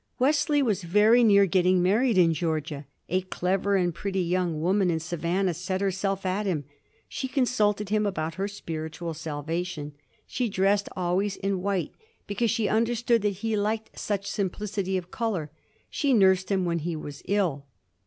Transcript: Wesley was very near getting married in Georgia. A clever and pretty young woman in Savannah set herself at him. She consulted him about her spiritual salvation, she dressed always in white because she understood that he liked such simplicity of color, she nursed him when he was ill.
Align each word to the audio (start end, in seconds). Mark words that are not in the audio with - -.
Wesley 0.17 0.63
was 0.63 0.81
very 0.81 1.23
near 1.23 1.45
getting 1.45 1.79
married 1.83 2.17
in 2.17 2.33
Georgia. 2.33 2.87
A 3.07 3.21
clever 3.21 3.75
and 3.75 3.93
pretty 3.93 4.23
young 4.23 4.59
woman 4.59 4.89
in 4.89 4.99
Savannah 4.99 5.53
set 5.53 5.79
herself 5.79 6.25
at 6.25 6.47
him. 6.47 6.63
She 7.07 7.27
consulted 7.27 7.89
him 7.89 8.07
about 8.07 8.33
her 8.33 8.47
spiritual 8.47 9.13
salvation, 9.13 9.93
she 10.25 10.49
dressed 10.49 10.89
always 10.95 11.35
in 11.35 11.61
white 11.61 11.91
because 12.25 12.49
she 12.49 12.67
understood 12.67 13.21
that 13.21 13.45
he 13.45 13.55
liked 13.55 13.99
such 13.99 14.25
simplicity 14.25 14.97
of 14.97 15.11
color, 15.11 15.51
she 15.87 16.15
nursed 16.15 16.49
him 16.49 16.65
when 16.65 16.79
he 16.79 16.95
was 16.95 17.21
ill. 17.25 17.67